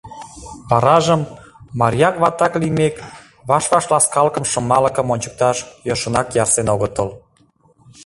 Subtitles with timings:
[0.69, 1.21] Варажым,
[1.79, 2.95] марияк-ватак лиймек,
[3.49, 7.09] ваш-ваш ласкалык-шымалыкым ончыкташ йӧршынак ярсен огытыл.